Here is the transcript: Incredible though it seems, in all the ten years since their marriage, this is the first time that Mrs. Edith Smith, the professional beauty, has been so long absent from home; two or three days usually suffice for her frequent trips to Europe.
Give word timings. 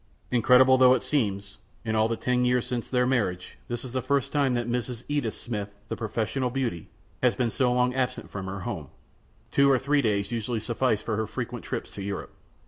Incredible 0.31 0.79
though 0.79 0.95
it 0.95 1.03
seems, 1.03 1.59
in 1.85 1.95
all 1.95 2.07
the 2.07 2.15
ten 2.17 2.43
years 2.43 2.65
since 2.65 2.89
their 2.89 3.05
marriage, 3.05 3.59
this 3.67 3.85
is 3.85 3.93
the 3.93 4.01
first 4.01 4.31
time 4.31 4.55
that 4.55 4.67
Mrs. 4.67 5.03
Edith 5.07 5.35
Smith, 5.35 5.75
the 5.89 5.95
professional 5.95 6.49
beauty, 6.49 6.89
has 7.21 7.35
been 7.35 7.51
so 7.51 7.71
long 7.71 7.93
absent 7.93 8.31
from 8.31 8.47
home; 8.47 8.87
two 9.51 9.69
or 9.69 9.77
three 9.77 10.01
days 10.01 10.31
usually 10.31 10.59
suffice 10.59 11.03
for 11.03 11.17
her 11.17 11.27
frequent 11.27 11.63
trips 11.63 11.91
to 11.91 12.01
Europe. 12.01 12.33